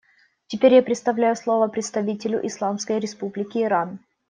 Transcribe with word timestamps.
Теперь 0.47 0.73
я 0.73 0.81
предоставляю 0.81 1.35
слово 1.35 1.67
представителю 1.67 2.43
Исламской 2.47 2.97
Республики 2.97 3.59
Иран. 3.63 3.99